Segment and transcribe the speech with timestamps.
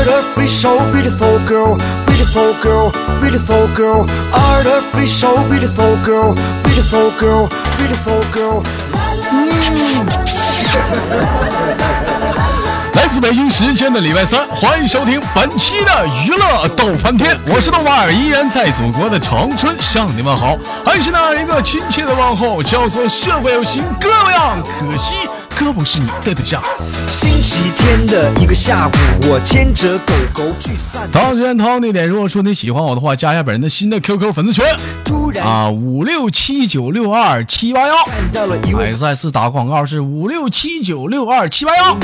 [0.00, 1.76] Artificial beautiful girl,
[2.06, 4.08] beautiful girl, beautiful girl.
[4.32, 6.34] Artificial beautiful girl,
[6.64, 8.62] beautiful girl, beautiful girl.
[12.94, 25.28] 来自北京时间的礼拜三，欢迎收听本期的娱乐逗翻天，我是豆瓣儿，依然在祖国的长春向你们好，还是那一个亲切的问候，叫做社会有型哥样，可惜
[25.62, 26.62] 哥不是你的对象。
[27.06, 31.18] 星期天的一个下午，我牵着狗狗去散步。
[31.18, 34.64] 同时间同样地点，如果说你喜欢我的话，加一下本人的新的 QQ 粉丝群
[35.42, 37.94] 啊，五六七九六二七八幺。
[38.98, 41.94] 再次打广告是五六七九六二七八幺。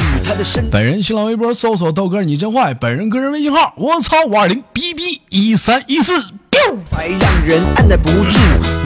[0.70, 6.12] 本人新浪微博搜索豆哥你真坏，本人个人微信号我操五二零 bb 一三一四。
[6.90, 8.38] 材让人按耐不住。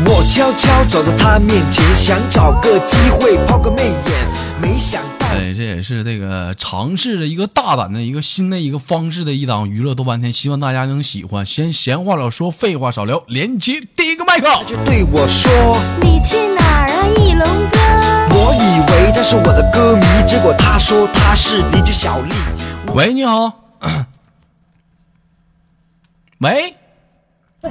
[0.05, 4.20] 我悄悄走到他面前，想找个机会抛个媚眼，
[4.61, 5.27] 没想到。
[5.29, 11.47] 哎，这也是这个尝试着一个大胆的一个新的一个方式的一档娱乐豆瓣天，希望大家能喜欢。
[11.47, 14.47] 先闲话少说，废话少聊，连接第一个麦克。
[14.67, 15.51] 就对我说，
[16.03, 17.79] 你去哪儿啊，翼龙哥？
[18.35, 22.33] 我以为他是我的歌迷，结果他说他是邻居小丽。
[22.95, 23.53] 喂，你好。
[26.41, 26.75] 喂，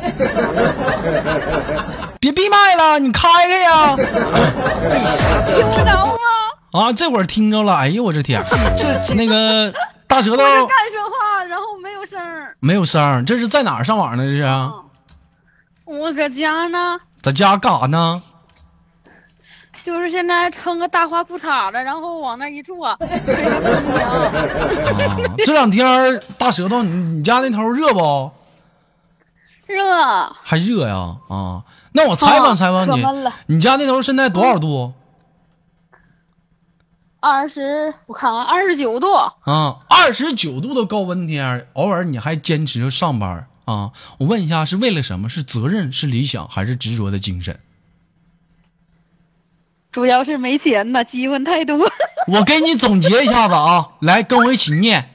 [2.20, 3.95] 别闭麦了，你开开呀！
[5.72, 6.39] 听不着吗？
[6.72, 8.44] 啊，这会儿听着了，哎呦我这天，
[9.06, 9.73] 这那个
[10.08, 12.56] 大舌头我是干说话，然后没有声儿。
[12.59, 14.23] 没有声儿，这是在哪儿上网呢？
[14.23, 14.44] 这是
[15.86, 18.22] 我搁家呢，在家干啥呢？
[19.81, 22.95] 就是现在穿个大花裤衩子，然后往那一坐，
[23.26, 24.08] 吹着空调。
[24.08, 24.31] 啊，
[25.44, 28.30] 这两天大舌头，你你家那头热不？
[29.66, 29.83] 热，
[30.44, 31.17] 还热呀？
[31.30, 33.04] 啊，那我采访啊采访你
[33.48, 34.94] 你家那头现在多少度？
[37.22, 39.14] 二十，我看看，二十九度。
[39.14, 43.92] 啊，二十九度的高温天，偶尔你还坚持着上班啊？
[44.20, 45.28] 我问一下，是为了什么？
[45.28, 47.60] 是责任，是理想，还是执着的精神？
[49.92, 51.92] 主要是没钱呐，机会太多。
[52.32, 55.10] 我给你总结一下子啊，来跟我一起念。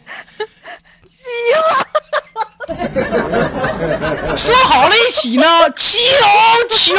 [4.37, 6.31] 说好了一起呢，七龙
[6.69, 6.95] 球，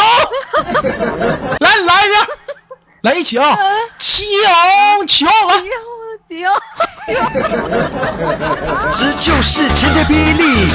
[1.59, 2.13] 来来着，
[3.05, 3.55] 来一起啊，
[3.99, 4.23] 七
[4.97, 5.31] 龙球，来。
[6.27, 6.43] 行
[7.05, 7.15] 行，
[8.97, 10.67] 这就是晴天霹雳。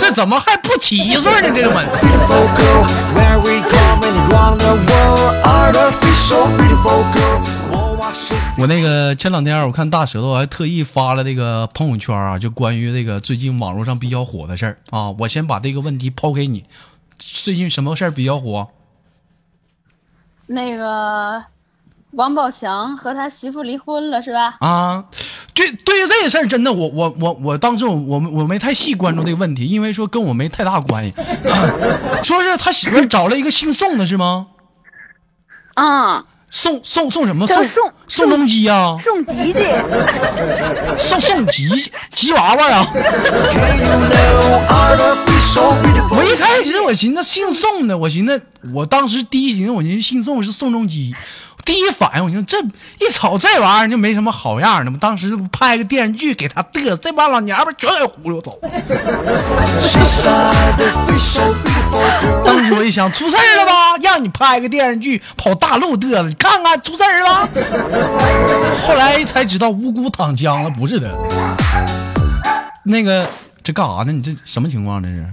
[0.00, 1.52] 这怎么还不齐岁呢？
[1.54, 2.84] 这个们，beautiful girl,
[3.14, 5.36] where we come and around the world.
[5.44, 7.38] Artificial beautiful girl，
[7.70, 8.36] 我哇谁？
[8.58, 15.10] 我那个前两天我看大舌头还特意发了那个朋友圈啊，就关于这个最近网络上比较火的事儿啊。
[15.10, 16.64] 我先把这个问题抛给你，
[17.16, 18.66] 最近什么事儿比较火？
[20.52, 21.42] 那个
[22.12, 24.56] 王宝强和他媳妇离婚了是吧？
[24.60, 25.04] 啊，
[25.54, 31.14] 这对于这个事儿，真的，我我我我当时我我我没太细关注这个问题，因为说跟我没太大关系。
[32.22, 34.48] 说是他媳妇找了一个姓宋的是吗？
[35.74, 36.24] 啊，
[36.54, 37.46] 宋宋宋什么？
[37.46, 39.60] 送送宋宋仲基呀、送吉的。
[40.98, 41.66] 送送吉
[42.12, 42.86] 吉娃娃啊？
[46.14, 48.40] 我一开始我寻思姓宋的，我寻思
[48.74, 51.14] 我当时第一寻思我寻思姓宋是宋仲基，
[51.64, 52.58] 第一反应我寻思这
[53.04, 54.98] 一瞅这玩意儿就没什么好样的嘛。
[55.00, 58.58] 当时不拍个电视剧给他嘚瑟，这帮老娘们儿全给忽悠走。
[62.44, 63.96] 当时我一想，出事儿了吧？
[64.02, 67.48] 让你拍个电视剧跑大陆嘚瑟，你看看出事儿了吧？
[68.86, 71.16] 后来才知道无辜躺枪了，不是的。
[72.84, 73.26] 那个
[73.62, 74.12] 这干啥呢？
[74.12, 75.02] 你这什么情况？
[75.02, 75.24] 这是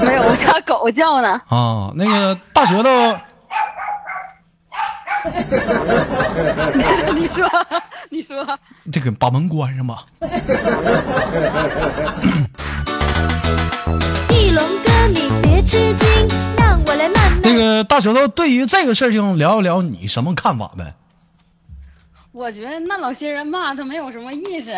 [0.00, 1.40] 没有，我家狗叫呢。
[1.48, 1.92] 啊？
[1.94, 2.88] 那个大舌头，
[7.14, 7.48] 你说，
[8.10, 8.58] 你说，
[8.92, 10.04] 这个把门关上吧。
[14.30, 16.08] 翼龙哥，你别吃惊，
[16.56, 17.40] 让我来慢慢。
[17.42, 20.94] 那个大舌头，对于这个事情聊一聊你什么看法呗？
[22.32, 24.70] 我觉得那老些人骂他没有什么意思，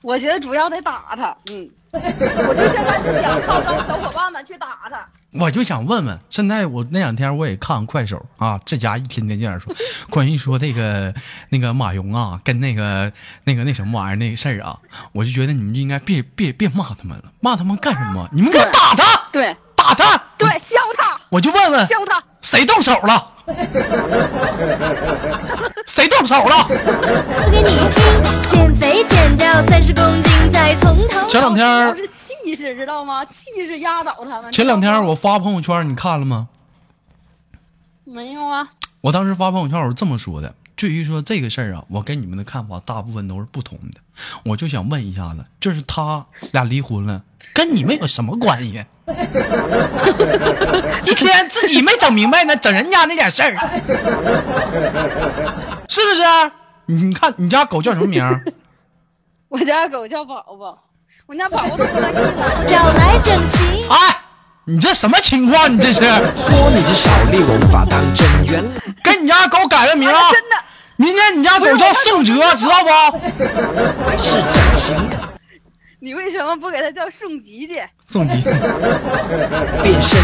[0.00, 1.36] 我觉得主要得打他。
[1.50, 5.08] 嗯，我就现在就想号召小伙伴们去打他。
[5.32, 9.72] 我就想问问，现在我那两天我也看快手啊，这家一天天这样说，
[10.10, 11.14] 关于说那个
[11.50, 13.12] 那个马蓉啊，跟那个
[13.44, 14.78] 那个那什么玩意儿那个事儿啊，
[15.12, 18.28] 我就觉得你们就应该别别别骂他们了，骂他们干什么？
[18.32, 20.20] 你们给我打他，对打他！
[20.36, 22.22] 对，削他，我就问问，削他。
[22.42, 23.29] 谁动手了？
[25.86, 26.50] 谁动手了？
[27.30, 27.78] 说给你听，
[28.48, 31.28] 减肥减掉三十公斤，再从头。
[31.28, 33.24] 前两天儿是气势，知道吗？
[33.24, 34.52] 气势压倒他们。
[34.52, 36.48] 前两天我发朋友圈，你看了吗？
[38.04, 38.68] 没有啊，
[39.02, 44.00] 我当时发朋友圈，我是这么说的：至于说这个事儿啊，我跟你们的看法大部分都是不同的。
[44.44, 47.22] 我就想问一下子，就是他俩离婚了，
[47.52, 48.84] 跟你们有什么关系？
[51.04, 53.50] 一天自己没整明白呢，整人家那点事儿，
[55.88, 56.22] 是不是？
[56.86, 58.22] 你看你家狗叫什么名？
[59.48, 60.78] 我家狗叫宝宝，
[61.26, 62.64] 我家宝宝都不来跟我。
[62.66, 63.66] 找来整形。
[63.90, 64.16] 哎，
[64.64, 65.72] 你这什么情况？
[65.72, 68.70] 你这是说你这小丽我无法当真，原来
[69.02, 70.14] 跟你家狗改个名啊？
[70.14, 70.56] 哎真的，
[70.96, 72.88] 明天你家狗叫宋哲，知道不？
[74.16, 75.29] 是整形的
[76.02, 77.74] 你为什么不给他叫宋吉吉？
[78.06, 80.18] 宋吉， 变身，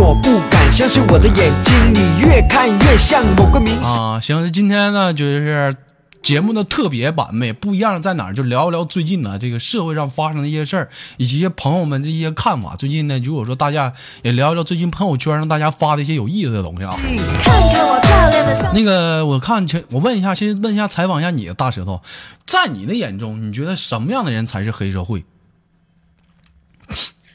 [0.00, 4.00] 我不敢相信我的眼睛，你越看越像某个明星。
[4.00, 5.74] 啊，行，今天呢就是
[6.22, 8.34] 节目的特别版本，不一样在哪儿？
[8.34, 12.74] 就聊一聊最近呢这个社会上发生的一些事儿，以及一些朋友们这些看法。
[12.76, 13.92] 最近呢，如果说大家
[14.22, 16.96] 也聊一聊最近朋友圈上大家发的一些有意思的东西啊。
[17.42, 22.02] 看看我漂亮的那个，我看前，我问一下，先问一下，采访一下你的大舌头，
[22.44, 25.24] 在你的眼中，你觉得什么样的人才是黑社会？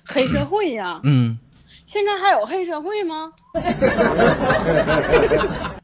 [0.05, 1.37] 黑社会呀，嗯，
[1.85, 3.31] 现在还有黑社会吗？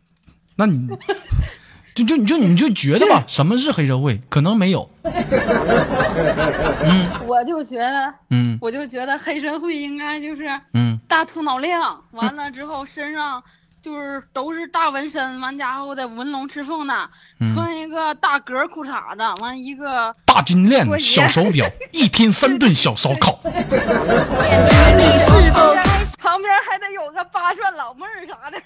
[0.59, 0.87] 那你
[2.03, 4.19] 就就你就你就觉得吧，什么是黑社会？
[4.29, 5.11] 可能没有， 嗯。
[7.27, 8.57] 我就觉得，嗯。
[8.61, 10.99] 我就觉得黑社会应该就是嗯。
[11.07, 13.41] 大头脑亮，完了之后身上
[13.83, 16.93] 就是都是大纹身，完家伙的纹龙赤凤的，
[17.39, 23.39] 嗯穿一个大格裤衩子，完一个大金链我小手表，一天三顿小烧烤。
[23.45, 23.53] 眼
[24.67, 25.75] 睛，你是否？
[26.19, 28.57] 旁边还得有个八蒜老妹儿啥的。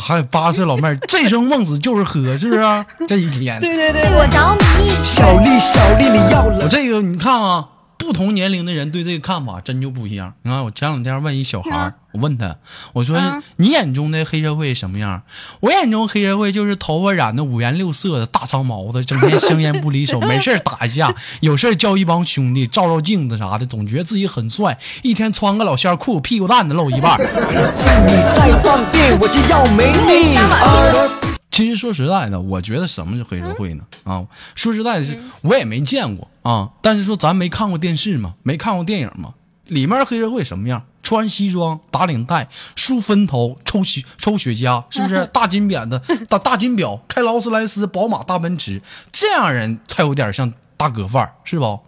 [0.00, 4.88] 还有八岁老妹儿，醉生梦死就是喝，是不是啊、这一天，对对对对我着迷？
[5.02, 6.68] 小丽，小丽，你要我。
[6.68, 7.68] 这个你看啊，
[8.02, 10.34] 不同年龄的人对这个看法真就不一样。
[10.42, 12.56] 你看，我前两天问一小孩儿，我问他，
[12.92, 15.22] 我说、嗯你眼中的黑社会什么样？
[15.60, 27.20] 我眼中黑社会就是头发染的五颜六色的大长毛子，整天香烟不离手，没事儿打一架， 有事儿叫一帮兄弟照照镜子啥的，总觉得自己很帅，一天穿个老线裤，屁股蛋子露一半。
[27.22, 31.21] 你再放电，我就要没你。
[31.52, 33.84] 其实说实在的，我觉得什么是黑社会呢？
[34.02, 34.26] 啊，
[34.56, 36.70] 说实在的是，我也没见过啊。
[36.80, 39.34] 但是说咱没看过电视嘛，没看过电影嘛，
[39.66, 40.84] 里面黑社会什么样？
[41.02, 45.26] 穿西装，打领带，梳分头，抽雪抽雪茄，是不是？
[45.34, 51.80] 大金扁子， 大大金表，开劳斯莱斯、宝马、大奔驰，这样人才有点像大哥范儿，是不？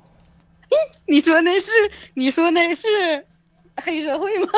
[1.07, 1.67] 你说那是
[2.15, 3.25] 你说那是
[3.83, 4.49] 黑社会吗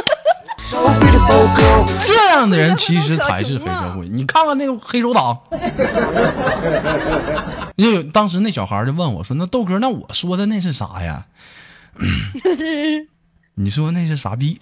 [2.04, 4.06] 这样的人其实才是黑社会。
[4.12, 5.38] 你看看那个黑手党，
[7.76, 11.24] 因 为当时那小孩就问我说：“那豆哥，那我说的那是啥呀
[12.44, 13.06] 就是？
[13.58, 14.60] ”你说那是傻逼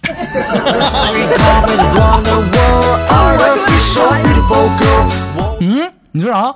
[5.59, 6.55] 嗯，你说啥？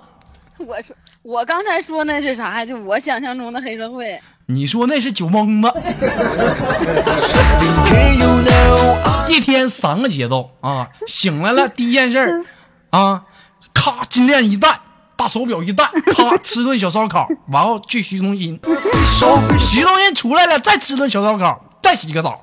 [0.60, 2.66] 我说我刚才说那是啥呀？
[2.66, 4.18] 就我想象中的黑社会。
[4.52, 5.72] 你说那是酒蒙子?
[9.30, 10.88] 一天三个节奏啊！
[11.06, 12.44] 醒来了，第一件事儿
[12.90, 13.22] 啊，
[13.72, 14.80] 咔金链一戴，
[15.16, 18.60] 大手表一戴， 咔吃顿小烧烤，完后去洗中心.
[19.60, 22.42] 洗中心出来了，再吃顿小烧烤，再洗个澡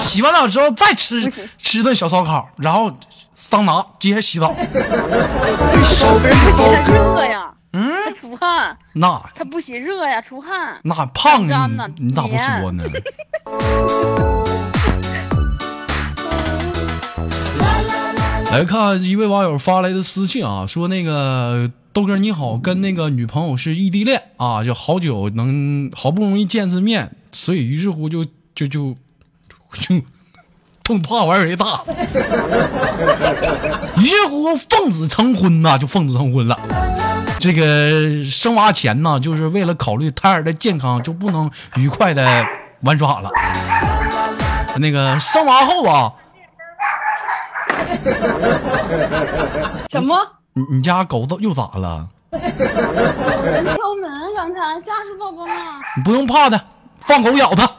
[0.00, 2.90] 洗完澡之后再吃 吃顿小烧烤，然后
[3.34, 4.54] 桑拿接着洗澡。
[7.28, 7.39] 呀，
[7.72, 10.78] 嗯，他出汗，那他不嫌热呀，出汗。
[10.82, 12.82] 那胖沾呢你你咋不说呢？
[18.52, 28.96] 来看一位网友发来的私信啊，说那个豆哥你好，跟那个女朋友是异地恋啊，就好久能好不容易见次面，所以于是乎就就就
[29.72, 30.02] 就
[30.82, 31.84] 碰怕玩儿大，
[33.98, 36.58] 于是乎奉子成婚呐、就奉子成婚了。
[37.40, 42.46] 这个生娃前呢，就是为了考虑胎儿的健康，就不能愉快的
[42.82, 43.30] 玩耍了。
[44.76, 46.12] 那个生娃后啊，
[49.90, 50.16] 什么？
[50.52, 52.06] 你你家狗子又咋了？
[52.30, 55.52] 敲门，刚才吓死宝宝了。
[55.96, 56.60] 你不用怕的，
[56.98, 57.70] 放狗咬它。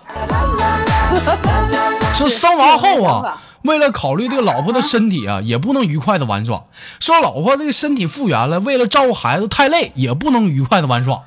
[2.16, 6.64] 说生娃后啊，为了考虑这个老婆的身体啊，也不能愉快的玩耍。
[7.00, 11.22] 说老婆这个身体复原了，为了照顾孩子太累，也不能愉快的玩耍。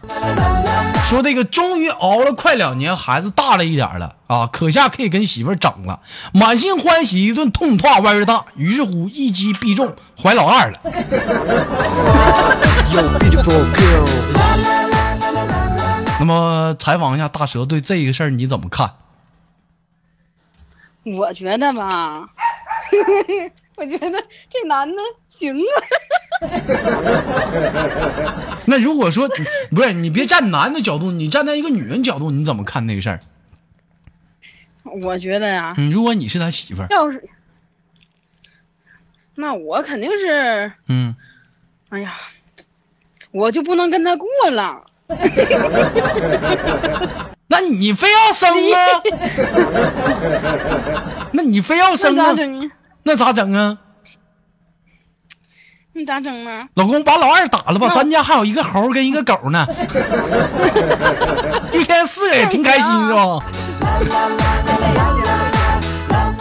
[1.05, 6.01] 说这个终于熬了快两年，孩子大了一点了啊，可下可以跟媳妇儿整了，
[6.33, 10.81] 满心欢喜，一顿痛快玩儿大，于是乎一击必中，怀老二了。
[16.19, 18.91] 那么采访一下大蛇，对这个事儿你怎么看？
[21.05, 22.21] 我觉得吧，
[23.77, 24.13] 我觉得
[24.51, 24.97] 这男的
[25.29, 25.75] 行啊。
[28.67, 29.29] 那如果说
[29.71, 33.21] 不是你别站男的角度，你站在一个女人角度，你怎么看那个事儿？
[35.03, 37.29] 我觉得呀，嗯，如果你是他媳妇儿，要是，
[39.35, 41.15] 那我肯定是，嗯，
[41.91, 42.15] 哎呀，
[43.33, 44.83] 我就不能跟他过了。
[47.49, 48.79] 那你非要生啊？
[51.33, 52.35] 那你非要生啊？
[53.03, 53.79] 那咋整啊？
[55.97, 56.67] 你咋整呢？
[56.75, 59.65] 老公把老二打了吧，咱家还有一个猴跟一个狗呢，
[61.73, 63.39] 一天四个也挺开心是吧？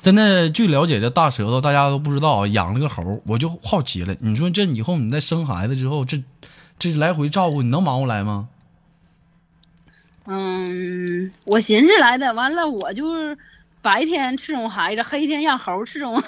[0.02, 4.16] 真的，据了解，这大舌头大家都不知道，养了个猴，我就好奇了。
[4.22, 6.24] 你说这以后你再生孩子之后，这
[6.80, 8.48] 这来回照顾，你能忙过来吗？
[10.26, 13.38] 嗯，我寻思来的，完了我就是
[13.82, 16.24] 白天伺候孩子，黑天让猴伺候。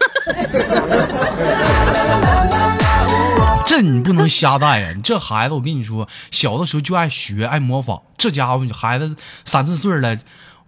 [3.66, 4.92] 这你不能瞎带呀！
[4.96, 8.02] 你这孩子，我跟你说，小的时候就爱学，爱模仿。
[8.18, 10.18] 这家伙孩子三四岁了，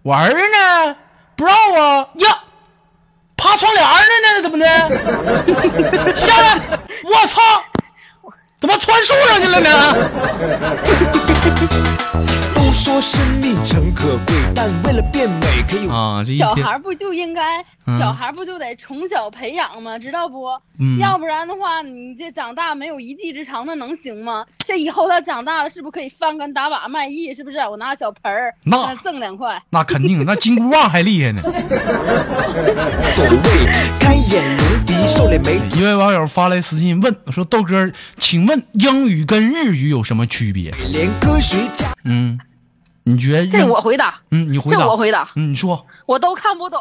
[0.02, 0.96] 我儿呢？
[1.36, 2.38] 不知道啊呀，
[3.36, 3.92] 爬窗帘呢
[4.24, 4.42] 呢？
[4.42, 4.66] 怎么的？
[6.16, 6.80] 下来！
[7.04, 7.40] 我操！
[8.60, 9.70] 怎么窜树上去了呢？
[12.78, 19.98] 都说生命诚可贵，但为了变美，可以啊，这一小孩不就应该，嗯小孩不就得从小培养吗？
[19.98, 20.46] 知道不？
[20.78, 24.46] 嗯要不然的话，你这长大没有一技之长，那能行吗？
[24.64, 27.34] 这以后他长大了，是不是可以翻跟打把卖艺？
[27.34, 27.58] 是不是？
[27.58, 29.60] 我拿小盆儿，那挣两块。
[29.70, 31.42] 那肯定，那金箍棒还厉害呢。
[31.44, 31.50] 无
[33.12, 33.38] 所谓。
[33.98, 42.38] 开眼隆鼻，瘦脸眉，一位网友发来私信问说：“豆哥，请问英语跟日语有什么区别连科学家？”嗯，
[43.08, 45.86] 你觉得这我回答，嗯，你回答，这我回答，嗯，你说。
[46.04, 46.78] 我都看不懂，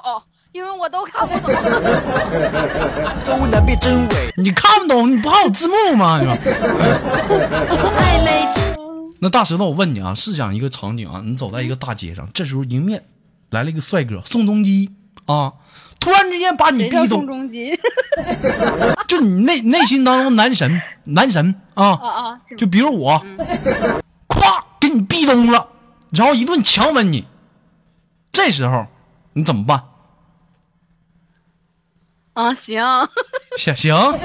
[0.52, 1.54] 因为我都看不懂。
[3.24, 4.34] 都难辨真伪。
[4.36, 6.20] 你看不懂，你不还有字幕吗？
[9.20, 13.06] 那大石头，我问你啊，试想一个场景啊，你走在一个大街上，这时候迎面
[13.50, 14.92] 来了一个帅哥宋仲基
[15.26, 15.54] 啊，
[16.00, 17.80] 突然之间把你谁叫宋仲基？
[19.08, 22.40] 就你内内心当中男神男神啊，啊啊！
[22.58, 23.24] 就比如我，
[24.28, 25.68] 咵给你逼咚了，
[26.12, 27.26] 然后一顿强吻你，
[28.32, 28.88] 这时候
[29.34, 29.84] 你怎么办？
[32.34, 32.82] 啊，行，
[33.58, 33.96] 行 行，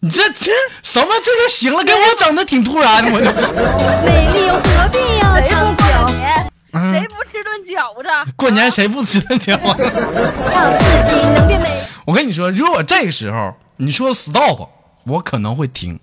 [0.00, 0.52] 你这这
[0.82, 3.24] 什么这就行了，给我整的挺突然，我就。
[4.06, 5.84] 美丽，又何必要长久？
[6.72, 8.08] 谁不吃顿饺子？
[8.36, 9.82] 过年谁不吃顿饺子？
[10.52, 11.82] 让自己能变美。
[12.06, 14.68] 我跟你说，如果这个时候你说 stop，
[15.06, 15.98] 我可能会停；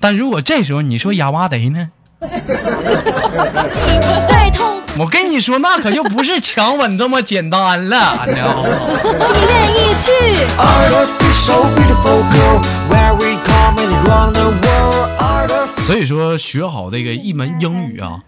[0.00, 1.92] 但如果这时候你说哑巴得呢，
[4.98, 8.26] 我跟你说，那可就不是强吻这么简单了.
[15.86, 18.18] 所以说，学好这个一门英语啊，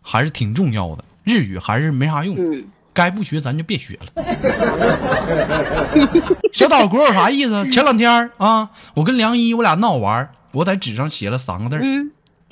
[0.00, 1.04] 还是挺重要的。
[1.24, 4.24] 日语还是没啥用，嗯该不学咱就别学了。
[6.52, 7.68] 小岛国有啥意思？
[7.70, 11.76] 前两天啊，我跟梁一我俩闹玩儿，我在纸上写了三个字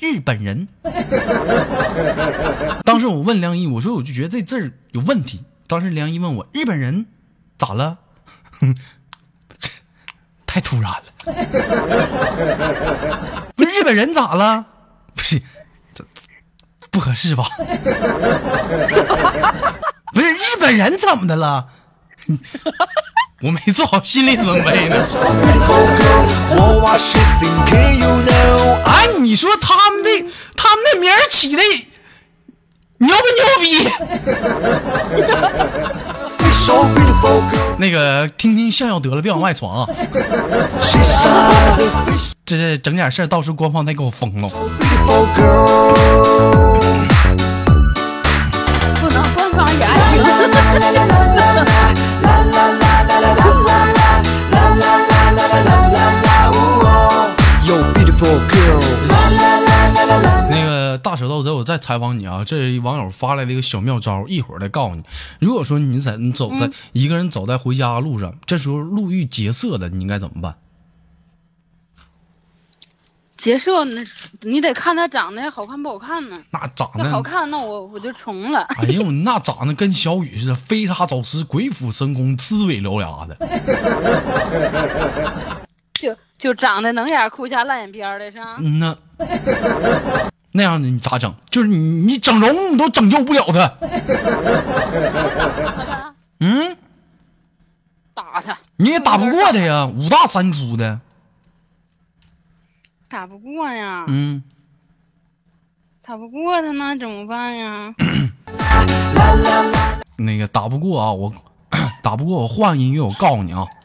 [0.03, 0.67] 日本人。
[2.83, 5.45] 当时我问梁一，我说我就觉得这字儿有问题。
[5.65, 7.05] 当时梁一问我日本人
[7.57, 7.99] 咋了？
[8.59, 8.75] 哼，
[10.45, 11.03] 太突然了。
[13.55, 14.65] 不是日本人咋了？
[15.15, 15.41] 不是，
[15.93, 16.05] 这
[16.91, 17.45] 不合适吧？
[20.13, 21.69] 不是日本人怎么的了？
[23.43, 24.95] 我没做好心理准备呢。
[28.85, 30.09] 哎，你说他们的
[30.55, 31.61] 他们的名起的
[32.99, 33.89] 牛不牛逼？
[37.77, 39.85] 那个听听笑笑得了，别往外传啊。
[42.45, 44.47] 这这整点事儿，到时候官方再给我封了。
[61.63, 62.43] 我再采访你啊！
[62.45, 65.03] 这网友发来的一个小妙招，一会儿再告诉你。
[65.39, 70.55] 如果说你在你走在、一个人走在回家的路上，这时候路遇劫色的，你应该怎么办？
[73.37, 74.03] 劫色那，
[74.41, 76.35] 你得看他长得好看不好看呢。
[76.51, 78.63] 那长得好，看，那我我就从了。
[78.63, 83.37] 哎呦，那长得跟小雨似的，飞沙走石，鬼斧神工，呲尾獠牙的。
[85.95, 88.57] 就就长得能眼哭瞎烂眼边的是吧？
[88.59, 88.97] 嗯呐，
[90.53, 91.33] 那样的你咋整？
[91.49, 93.73] 就是你你整容你都拯救不了他。
[96.39, 96.77] 嗯，
[98.13, 100.99] 打他，你也打不过他呀，五大三粗的。
[103.09, 104.43] 打不过呀，嗯，
[106.05, 107.93] 打不过他那怎么办呀？
[110.17, 111.33] 那个打不过啊，我
[112.03, 113.65] 打不过，我换音乐，我告诉你啊。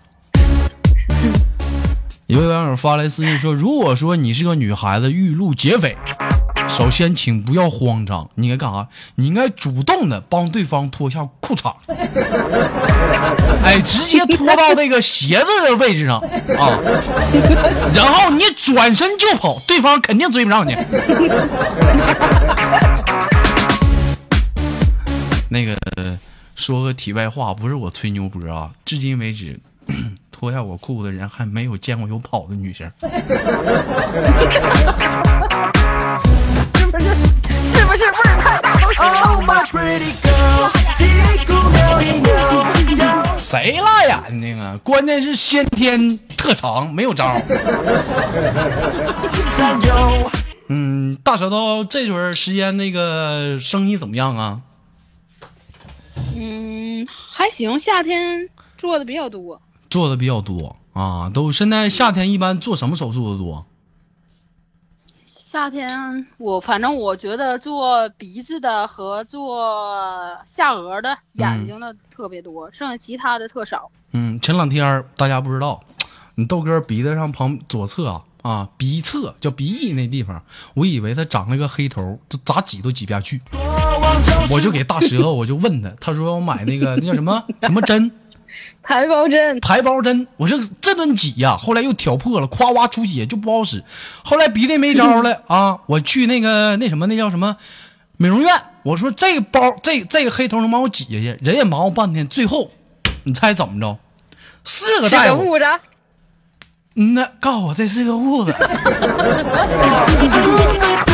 [2.26, 5.96] 有位网友发来私信说：“如果说你是个女孩子遇路劫匪，
[6.78, 8.87] 首先请不要慌张，你应该干啥？
[9.16, 11.75] 你应该主动的帮对方脱下裤衩，
[13.64, 16.78] 哎，直接脱到那个鞋子的位置上啊，
[17.92, 20.76] 然后你转身就跑，对方肯定追不上你。
[25.50, 25.76] 那个
[26.54, 29.58] 说个题外话，不是我吹牛波啊，至今为止。”
[30.30, 32.90] 脱下我裤子的人还没有见过有跑的女生，
[36.75, 37.06] 是不是？
[37.73, 38.04] 是不是？
[38.04, 39.02] 味儿太大都行？
[43.38, 44.78] 谁辣眼睛啊？
[44.85, 45.35] 关键是？
[45.35, 47.40] 先天特长，没有招。
[50.68, 54.61] 嗯，大舌头这段时间那个生意怎么样啊？
[56.37, 59.62] 嗯，还行，夏天做的比较多。
[59.90, 63.66] 做的比较多啊，都现在夏天一般做什么手术的多？
[65.37, 73.90] 夏天我反正我觉得做鼻子的和做下颚的、眼睛的特别多，剩下其他的特少。
[74.12, 75.80] 嗯，前两天大家不知道，
[76.35, 80.42] 你豆哥鼻子上旁左侧啊啊鼻侧叫鼻翼那地方，
[80.75, 83.40] 我以为他长了个黑头，这咋挤都挤不下去。
[84.50, 88.11] 我就给大舌头，我就问他，他说我买那个那叫什么什么针，
[88.82, 90.26] 排包针，排包针。
[90.37, 93.82] 我说这顿挤呀，后来又挑破了，夸夸出血就不好使。
[94.25, 97.56] 后来鼻子没招了 啊，我去那个那什么那叫什么
[98.16, 102.70] 美容院，我说这个包这这个黑头能帮我挤下去，人也忙活半天，最后
[103.25, 103.99] 你猜怎么着？
[104.64, 105.64] 四个大夫，痦子，
[106.97, 108.52] 嗯呐，告诉我这是个痦子。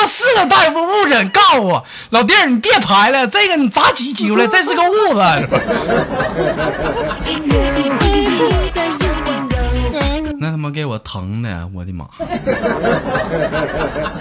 [0.00, 4.46] 经过四个大夫误诊，告诉我老弟儿，你别排了，这个你咋挤挤出来？
[4.46, 5.20] 这是个痦子。
[10.38, 12.06] 那他妈给我疼的，我的妈！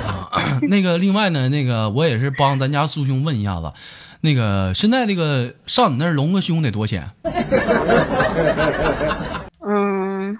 [0.05, 3.71] 啊， 那个另外呢，那个我也是帮咱家苏兄问一下子，
[4.19, 7.09] 那个现在那个上你那隆个胸得多少钱？
[9.65, 10.37] 嗯，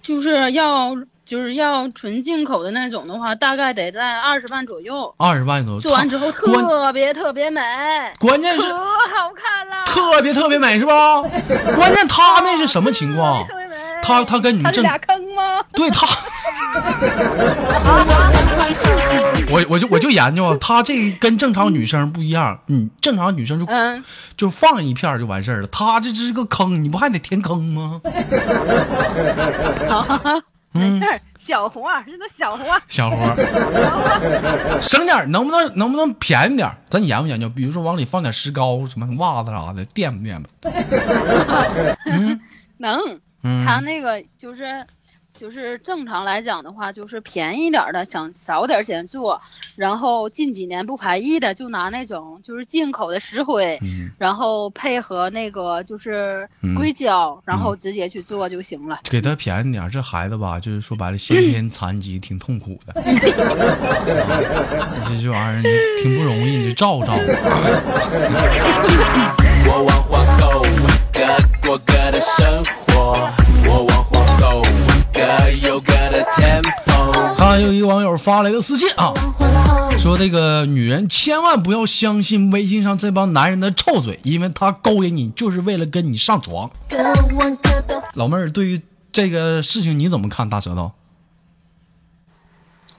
[0.00, 0.94] 就是要
[1.26, 5.12] 就是要纯进口的那种的话，大概得在二十万左右。
[5.18, 5.80] 二十万左右。
[5.80, 7.60] 做完之后特别特别美，
[8.20, 11.20] 关键是可好看了，特别特别美是吧？
[11.74, 13.54] 关键他那是什么情况特？
[13.56, 13.74] 别美。
[14.02, 15.64] 他他跟你们正他是俩坑吗？
[15.72, 16.06] 对他，
[19.50, 24.04] 我我就我就研究啊，他这跟正常女生不一样，嗯，正常女生就嗯，
[24.36, 28.00] 就放一片就完事儿了，他这是个坑，你不还得填坑吗？
[30.76, 32.80] 没事儿，小活儿，这都小活儿。
[32.88, 36.76] 小活儿， 省点儿能不能能不能便宜点儿？
[36.90, 40.48] 咱研究研究，比如说往里放点石膏、什么袜子啥的，垫吧垫吧。
[42.78, 43.00] 能，
[43.42, 44.84] 嗯他那个就是
[45.38, 49.40] 就是正常来讲的话，就是便宜点儿的，想少点儿钱做，
[49.76, 59.00] 然后近几年不排异的，就拿那种就是进口的石灰，嗯，然后配合那个就是嗯硅胶，然后直接去做就行了。
[59.04, 63.02] 给他便宜点儿，这孩子吧，就是说白了，先天残疾，挺痛苦的。
[63.04, 63.18] 你
[65.06, 65.68] 这这玩意儿你
[66.02, 67.14] 挺不容易，你就照照。
[69.68, 70.62] 我往皇后，
[71.12, 73.30] 各过各的生活。
[73.68, 74.04] 我往
[76.32, 77.34] tempo。
[77.36, 79.12] 还有一个网友发了一个私信啊，
[79.98, 86.70] 说这个女人千万不要相信微信上这帮男人的臭嘴，因为他勾引你就是为了跟你上床。
[88.14, 88.80] 老妹儿，对于
[89.12, 90.48] 这个事情你怎么看？
[90.48, 90.92] 大舌头？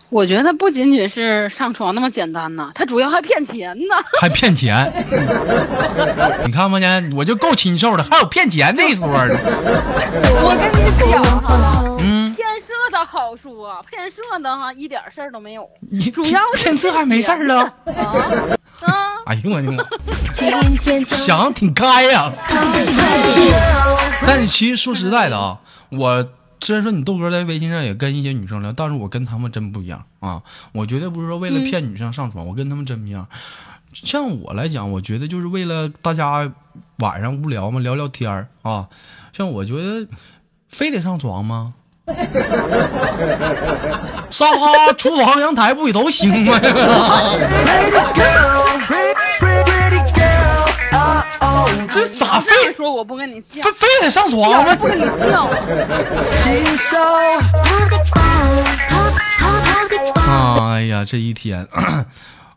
[0.09, 3.95] 我觉得不仅仅是上床那么简单呐，他主要还骗钱呢。
[4.21, 4.89] 还骗钱？
[6.45, 7.11] 你看不见？
[7.13, 9.37] 我就够禽兽的，还有骗钱这一说呢。
[10.43, 11.96] 我跟你讲哈，
[13.05, 17.61] 好说，骗色的哈一点事儿都没有，你主要是骗色还没事儿了？
[17.85, 18.93] 啊啊！
[19.25, 19.83] 哎呦我的妈！
[21.05, 22.31] 想的挺开呀、
[24.25, 26.27] 但是其实说实在的啊，我
[26.61, 30.41] 虽然说你豆哥在微信上也跟一些女生聊，但是我跟他们真不一样啊。
[30.73, 33.27] 我绝对不是说为了骗女生上床，我跟他们真不一样。
[33.93, 36.51] 像我来讲，我觉得就是为了大家
[36.97, 38.87] 晚上无聊嘛，聊聊天儿啊。
[39.33, 40.07] 像我觉得，
[40.69, 41.73] 非得上床吗？
[44.29, 46.57] 沙发、厨房、阳台不也都行吗
[51.41, 53.61] ？oh oh，这咋非说我不跟你犟。
[53.61, 54.75] 非，非得上床吗？
[54.75, 55.49] 不跟你犟，
[60.29, 61.67] 哎呀，这一天，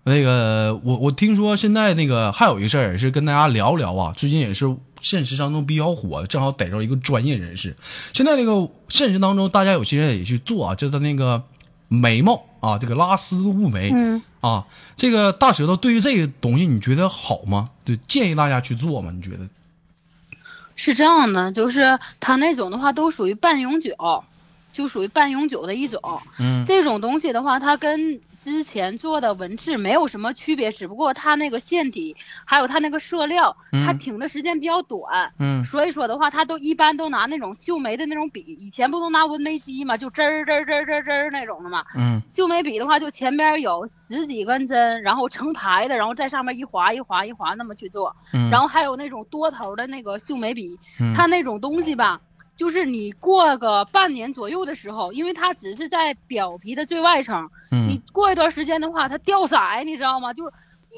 [0.04, 7.76] 那个我我听说现在那个还有一个事儿也是跟大家聊聊啊，最近也是现实当中比较火，正好逮着一个专业人士。
[8.12, 11.42] 现在那个现实当中，大家有些人也去做啊，就是那个
[11.88, 14.64] 眉毛啊，这个拉丝雾眉，嗯啊，
[14.96, 17.70] 这个大舌头对于这个东西你觉得好吗？
[17.84, 19.12] 就，建议大家去做吗？
[19.14, 19.48] 你觉得？
[20.76, 23.94] 是这样的，就是它那种的话都属于半永久，
[24.72, 26.00] 就属于半永久的一种。
[26.38, 35.30] 嗯这种东西的话，它跟之前做的纹制没有什么区别，只不过它那个线体还有它那个色料，它嗯挺的时间比较短。
[35.38, 41.84] 嗯所以说的话，它都一般都拿那种绣眉的那种笔，以前不都拿纹眉机嘛，就针儿针儿针儿吱儿吱儿那种的嘛。
[41.94, 48.16] 嗯绣眉笔的话，就前边有十几根针，然后成排的，然后在上面一划一划一划那么去做。
[48.32, 52.20] 嗯，然后还有那种多头的那个绣眉笔，嗯它那种东西吧，
[52.60, 60.34] 就是你过个半年左右的时候，因为它只是在表皮的最外层，你嗯过一段时间的话，它掉色，你知道吗？
[60.34, 60.52] 就是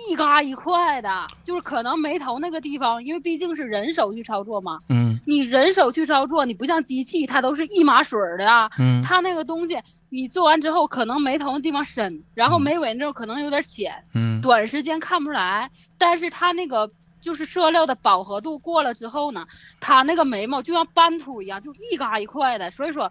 [0.08, 1.08] 一嘎一块的，
[1.44, 9.78] 就是可能眉头那个地方，因为毕竟是人手去操作嘛，嗯你人手去操作，你不像机器，它都是一码水儿的啊，嗯它那个东西。
[10.14, 16.90] 你做完之后，可能眉头的地方深，然后眉尾那种可能有点浅，嗯短时间看不出来，但是它那个
[17.22, 19.46] 就是色料的饱和度过了之后呢，
[19.80, 22.70] 它那个眉毛就像斑秃一样，就一嘎一块的。
[22.72, 23.10] 所以说，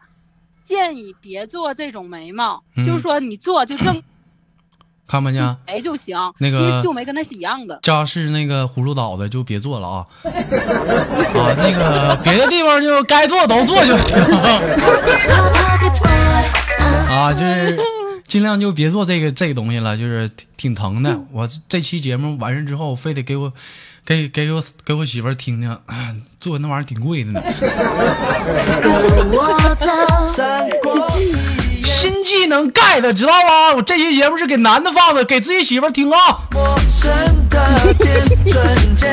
[0.63, 4.04] 建议别做这种眉毛，嗯就是说你做就正
[5.08, 5.58] 看没见？
[5.65, 6.15] 眉就行。
[6.38, 7.80] 那个其实秀眉跟那是一样的。
[7.82, 14.17] 家是那个葫芦岛的就别做了啊， 啊，那个别的地方就该做都做就行，
[17.10, 17.78] 啊，就是
[18.28, 21.19] 尽量就别做这个这个东西了，就是挺挺疼的。
[21.34, 23.52] 我这期节目完事之后，非得给我
[24.06, 27.42] 给给我给我媳妇儿听听，啊做那玩意儿挺贵的呢。
[31.84, 33.76] 新技能盖的，知道吗？
[33.76, 36.18] 我这期节目是给男的放的，给自己媳妇儿听啊。
[36.52, 37.12] 陌生
[37.50, 39.08] 的天瞬间，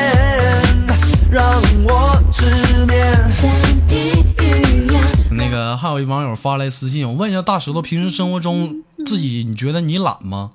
[1.30, 2.46] 让我直
[2.86, 3.14] 面。
[5.30, 10.52] 那个还有一网友发来私信，我问一下大石头，平时生活中自己你觉得你懒吗？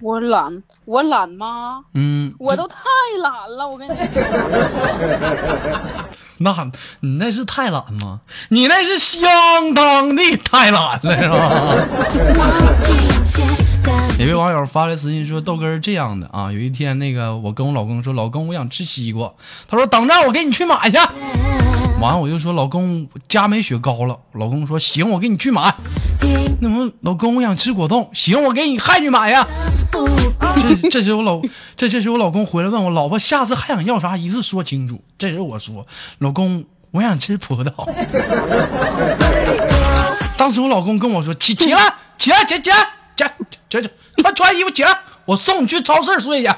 [0.00, 1.82] 我懒，我懒吗？
[1.94, 2.76] 嗯，我都太
[3.22, 4.06] 懒了，我跟你说。
[6.38, 8.20] 那你那是太懒吗？
[8.50, 11.16] 你那是相当的太懒了，
[12.10, 12.36] 是吧？
[14.18, 19.32] 有位网友发来私信说：“豆哥是这样的啊，有一天那个我跟我老公说，老公我想吃西瓜，
[19.68, 20.98] 他说等着我给你去买去。
[22.00, 25.74] 完了我就说老公家没雪糕了，老公说行我给你去买。
[26.60, 29.46] 那么老公我想吃果冻，行我给你还去买呀。
[29.90, 31.40] 这这时候我老
[31.74, 35.02] 这这时候我老公回来问我老婆下次还想要啥，一次说清楚。
[35.16, 35.86] 这时候我说
[36.18, 37.88] 老公我想吃葡萄。
[40.36, 42.76] 当时我老公跟我说起起来起来起起来
[43.16, 43.32] 起来
[43.70, 46.48] 起来穿穿衣服起来，我送你去超市睡去。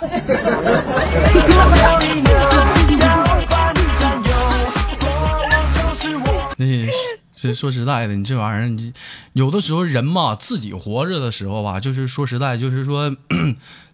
[6.58, 6.90] 那是
[7.36, 8.92] 是说实在的，你这玩意儿，你
[9.32, 13.16] 有的时候人嘛，自己活着的时候吧，就是说实在，就是说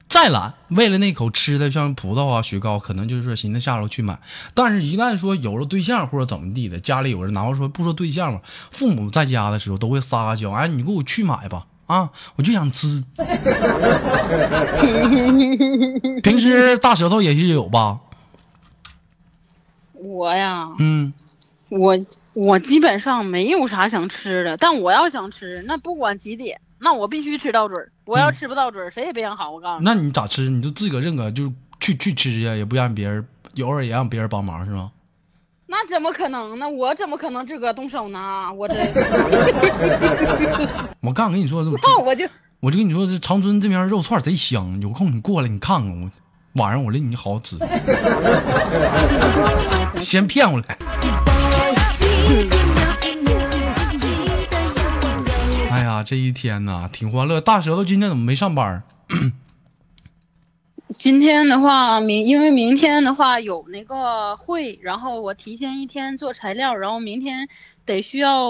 [0.08, 4.18] 再懒，为了那口吃的，像葡萄啊、雪糕，可能就是说寻思下楼去买。
[4.54, 13.04] 但是，一旦说有了对象或者怎么地的，家里有人，哪怕说不说对象吧，父母在家的时候都会撒个娇，哎，你给我去买吧，啊，我就想吃。
[16.22, 18.00] 平时大舌头也是有吧？
[19.94, 21.12] 我呀，嗯，
[21.70, 21.98] 我
[22.34, 27.90] 我基本上没有啥想吃的，但我要想吃，那不管几点，那我必须吃到嘴儿。
[28.04, 29.50] 我要嗯吃不到嘴儿，谁也别想好。
[29.50, 30.50] 我告诉你，那你咋吃？
[30.50, 33.24] 你就自个儿认个，就是去去吃呀，也不让别人，
[33.62, 34.90] 偶尔也让别人帮忙是吗？
[35.66, 36.68] 那怎么可能呢？
[36.68, 38.52] 我怎么可能自个儿动手呢？
[38.52, 38.74] 我这
[41.00, 42.26] 我刚跟你说，这那我就
[42.60, 46.10] 我就跟你说，这长春这边肉串贼香，有空你过来你看看我，
[46.60, 47.56] 晚上我领你好好吃。
[50.02, 50.76] 先骗过来。
[55.70, 57.40] 哎呀，这一天呐，挺欢乐。
[57.40, 58.82] 大舌头今天怎么没上班？
[60.96, 67.48] 今天的话，明因为明天的话有那个会，然后我提前一天做材料，然后明天
[67.84, 68.48] 得需要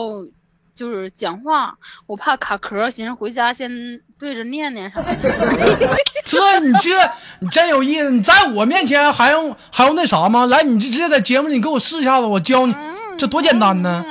[0.74, 3.70] 就是讲话，我怕卡壳，寻思回家先
[4.18, 5.16] 对着念念啥的。
[6.24, 6.90] 这你这
[7.40, 10.44] 你真有意思，你在我面前还用还用那啥吗？
[10.46, 12.74] 来，你就直接在节目里给我试一下子，我教你，
[13.16, 14.04] 这多简单呢！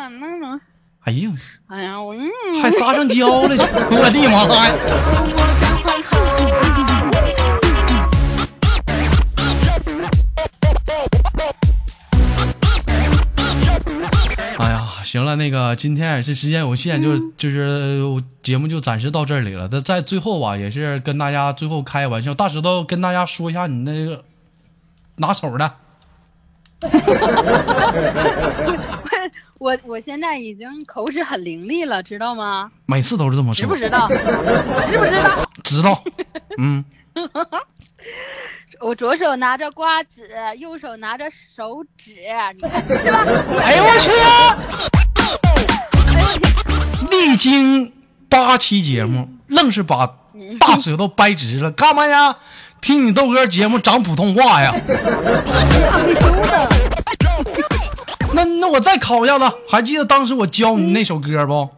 [1.04, 1.30] 哎呀，
[1.68, 2.16] 哎呀，我，
[2.62, 3.50] 还撒上娇了，
[3.92, 4.76] 我的妈呀！
[14.58, 19.68] 哎呀，行了，那个今天也是时间有限，就是就是节目就暂时到这里了。
[19.70, 24.24] 那在最后吧，也是跟大家最后开玩笑，大石头跟大家说一下你那个
[25.18, 25.74] 拿手的。
[29.60, 32.70] 我我现在已经口齿很伶俐了，知道吗？
[32.86, 34.08] 每次都是这么说，知不知道？
[34.12, 35.50] 知不知道？
[35.64, 36.04] 知道，
[36.58, 36.84] 嗯，
[38.82, 42.16] 我左手拿着瓜子，右手拿着手指，
[42.56, 43.26] 你看是吧？
[43.64, 44.12] 哎呦我去！
[47.10, 47.94] 历经
[48.28, 50.06] 八期节目，愣是把
[50.60, 52.36] 大舌头掰直了，干嘛呀？
[52.82, 54.74] 听你豆哥节目长普通话呀？
[54.74, 56.73] 害羞的。
[58.34, 61.70] 那那我再考一下子，还记得当时我教你那首歌不？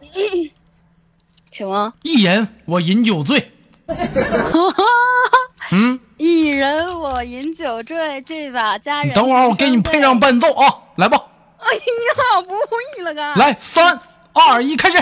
[1.52, 1.92] 什么？
[2.02, 3.50] 一人我饮酒醉，
[5.72, 9.14] 嗯，一人我饮酒醉，这把佳人。
[9.14, 10.18] 等会儿我给你配上。
[10.18, 10.64] 伴奏啊，
[10.96, 11.18] 来吧，
[11.58, 13.38] 哎呀，不会了 ga。
[13.38, 13.98] 来三
[14.32, 14.98] 二一，开始。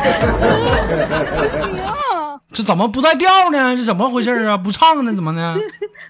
[2.52, 3.76] 这怎么不带调呢？
[3.76, 4.56] 这怎么回事啊？
[4.56, 5.14] 不唱呢？
[5.14, 5.56] 怎么呢？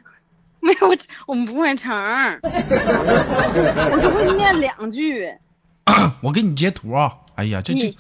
[0.61, 1.95] 没有，我们不会唱。
[2.43, 5.29] 我就会念两句。
[6.21, 7.13] 我给你截图啊！
[7.35, 7.97] 哎呀，这这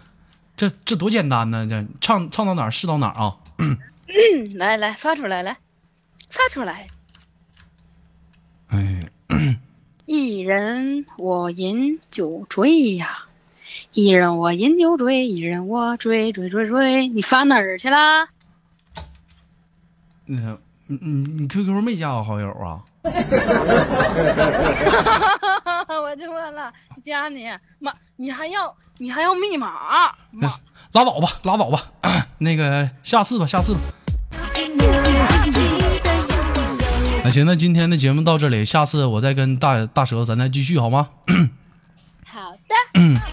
[0.56, 1.66] 这这多简单呢！
[1.68, 3.36] 这唱唱到哪儿是到哪儿啊！
[3.58, 3.76] 嗯，
[4.58, 5.56] 来来，发出来，来，
[6.30, 6.86] 发出来。
[8.68, 9.00] 哎，
[10.06, 13.24] 一人我饮酒醉呀，
[13.92, 17.08] 一人我饮酒醉，一人我醉醉醉醉。
[17.08, 18.28] 你发哪儿去了？
[20.26, 21.10] 那个你你
[21.42, 22.78] 你 QQ 没加我好友啊？
[26.02, 26.72] 我就问了，
[27.04, 27.48] 加你
[27.80, 30.14] 妈，你还要你还要密码？
[30.30, 30.48] 那
[30.92, 31.82] 拉倒吧，拉倒吧。
[32.38, 33.80] 那个下次吧，下次吧。
[37.24, 41.08] 那行，那今天的节目到这里，下次我再跟大大舌头咱再继续好吗？
[42.24, 42.74] 好的。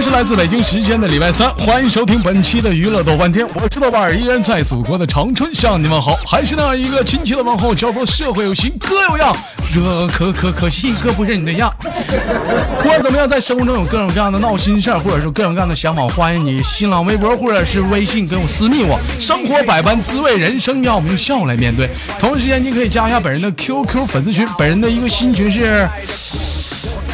[0.00, 9.34] 是来自北京时间的礼拜三，欢迎收听本期的娱乐豆瓣天，我是豆瓣儿，依然在祖国的长春向你们好，还是那样一个亲切的问候，叫做社会有型哥有样，
[9.72, 11.74] 这可可可惜哥不是你的样。
[12.82, 19.00] 不管怎么样，在生活中有各种各样的闹心事儿，或者是各种各样的想法，欢迎你新浪微博或者是微信跟我私密我。
[19.18, 21.88] 生活百般滋味，人生要我们用笑来面对。
[22.20, 25.88] 同时间，你可以加一下本人的 QQ 粉丝群，本人的一个新群是，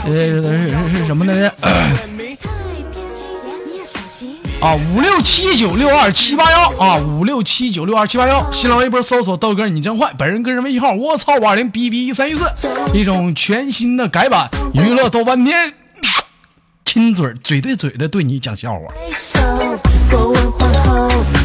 [0.05, 1.55] 呃是是什么来着？
[4.63, 8.49] 啊，五六七九六二七八幺啊，五六七九六二七八幺。
[8.53, 12.45] 新浪微博搜索豆哥你真坏，本人个人微信号我操五二零 b b 一三一四，
[12.95, 15.75] 一种全新的改版娱乐豆瓣天，
[16.87, 18.83] 亲嘴儿嘴对嘴的对你讲笑话。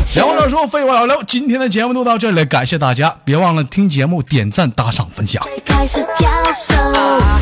[0.06, 5.43] 闲话少说，废话少聊，今天的节目就到这里，感谢大家，别忘了听节目点赞打赏分享。
[5.65, 6.75] 开始教授。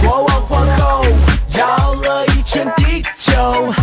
[0.01, 1.05] 国王皇后
[1.53, 3.73] 绕了一圈地球，